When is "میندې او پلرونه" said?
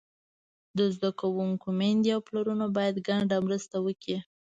1.79-2.65